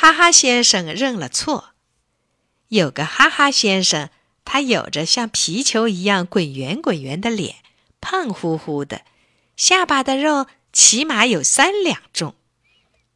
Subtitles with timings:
[0.00, 1.70] 哈哈先生认了错。
[2.68, 4.10] 有个哈哈先生，
[4.44, 7.56] 他有着像皮球一样滚圆滚圆的脸，
[8.00, 9.02] 胖乎乎的，
[9.56, 12.36] 下巴的肉起码有三两重。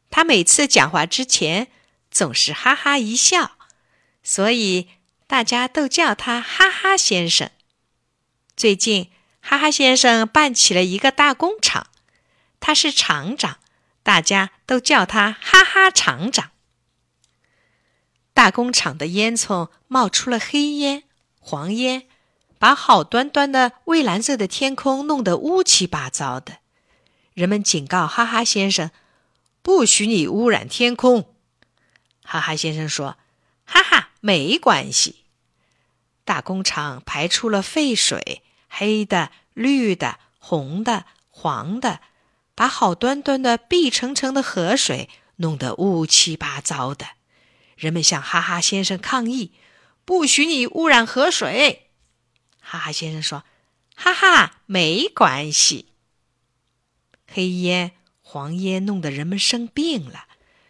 [0.09, 1.69] 他每次讲话之前
[2.11, 3.53] 总是哈哈一笑，
[4.21, 4.89] 所以
[5.25, 7.49] 大家都叫他哈哈先生。
[8.57, 9.09] 最近，
[9.39, 11.87] 哈哈先生办起了一个大工厂，
[12.59, 13.59] 他是厂长，
[14.03, 16.49] 大家都叫他哈哈厂长。
[18.43, 21.03] 大工厂的烟囱冒出了黑烟、
[21.39, 22.03] 黄烟，
[22.59, 26.57] 把好端端的蔚蓝色的天空弄得乌七八糟的。
[27.33, 28.91] 人们警告哈哈先生。
[29.61, 31.33] 不许你污染天空，
[32.21, 33.15] 哈哈先生说
[33.63, 35.23] ：“哈哈，没关系。”
[36.25, 42.01] 大工厂排出了废水，黑的、绿的、红的、黄的，
[42.53, 47.05] 把好端端的碧澄澄的河水弄得乌七八糟的。
[47.75, 49.53] 人们向哈哈先生抗议
[50.05, 51.89] ：“不许你污染河水！”
[52.59, 53.43] 哈哈先生说
[53.95, 55.93] ：“哈哈，没关系。”
[57.27, 57.91] 黑烟。
[58.25, 60.25] 黄烟弄得人们生病了，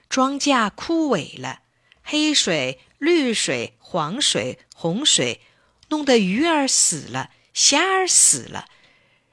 [0.09, 1.61] 庄稼枯萎了，
[2.01, 5.39] 黑水、绿水、黄水、红水，
[5.87, 8.67] 弄得鱼儿死了，虾儿死了，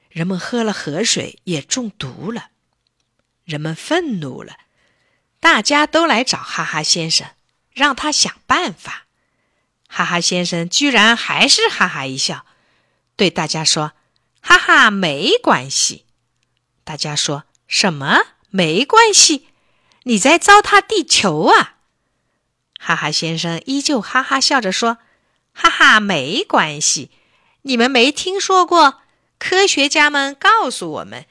[0.07, 2.51] 人们喝了河水也中毒了，
[3.43, 4.57] 人们愤怒了，
[5.41, 7.31] 大家都来找哈哈先生，
[7.73, 9.05] 让他想办法。
[9.87, 12.45] 哈哈先生居然还是哈哈一笑，
[13.15, 13.93] 对大家说
[14.41, 16.05] ：“哈哈，没关系。”
[16.83, 17.45] 大家说。
[17.73, 18.19] 什么
[18.49, 19.47] 没关系？
[20.03, 21.77] 你在糟蹋地球啊！
[22.77, 24.97] 哈哈先生依旧哈哈笑着说
[25.55, 27.11] ：“哈哈，没关系。
[27.61, 29.03] 你们没听说过？
[29.39, 31.25] 科学家们告诉我们，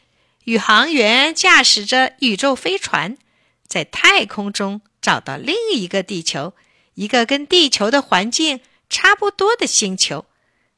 [0.45, 3.19] 宇航员驾驶着宇宙飞船，
[3.67, 6.55] 在太空中找到另一个地球，
[6.95, 10.27] 一个跟地球的环境差不多的星球。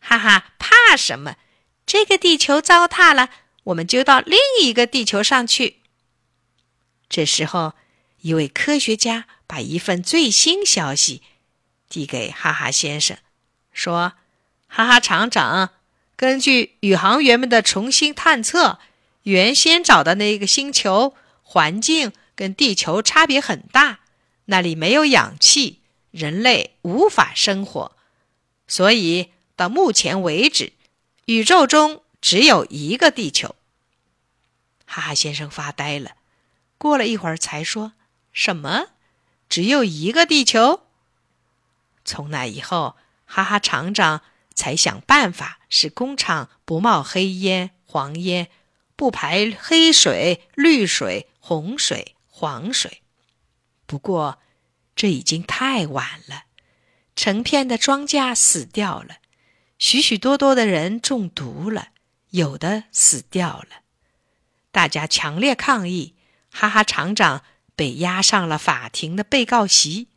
[0.00, 1.36] 哈哈，怕什么？
[1.86, 3.30] 这个地球糟蹋了。”
[3.66, 5.82] 我们就到另一个地球上去。
[7.08, 7.74] 这时候，
[8.22, 11.22] 一位科学家把一份最新消息
[11.88, 13.16] 递给哈哈先生，
[13.72, 14.14] 说
[14.66, 15.70] ：“哈哈厂长，
[16.16, 18.80] 根据宇航员们的重新探测，
[19.22, 24.00] 原先找的那个星球环境跟地球差别很大，
[24.46, 25.80] 那里没有氧气，
[26.10, 27.92] 人类无法生活，
[28.66, 30.72] 所以到目前为止，
[31.26, 33.56] 宇宙中。”只有一个地球。
[34.86, 36.12] 哈哈先生发呆了，
[36.78, 37.94] 过了一会儿才说
[38.32, 38.90] ：“什么？
[39.48, 40.84] 只有一个地球？”
[42.06, 42.94] 从那以后，
[43.26, 44.22] 哈哈厂长
[44.54, 48.48] 才想办法使工厂不冒黑烟、黄烟，
[48.94, 53.01] 不排黑水、绿水、红水、黄水。
[53.92, 54.38] 不过，
[54.96, 56.44] 这已经太晚了，
[57.14, 59.16] 成片的庄稼死掉了，
[59.78, 61.88] 许许多多的人中毒了。
[62.30, 63.82] 有的死掉了，
[64.70, 66.14] 大家强烈抗议，
[66.50, 67.44] 哈哈厂长
[67.76, 70.08] 被押上了法庭的被告席，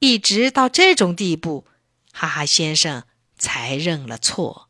[0.00, 1.68] 一直到这种地步，
[2.12, 3.04] 哈哈先生
[3.38, 4.67] 才认了错。